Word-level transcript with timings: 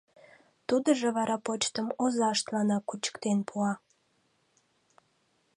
Тудыжо 0.67 1.07
вара 1.17 1.37
почтым 1.45 1.87
озаштланак 2.03 2.83
кучыктен 2.89 3.39
пуа. 3.47 3.73